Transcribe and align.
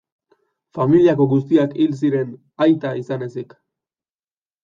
Familiako 0.77 1.27
guztiak 1.33 1.75
hil 1.83 1.93
ziren, 2.01 2.33
aita 2.67 2.93
izan 3.01 3.27
ezik. 3.29 3.57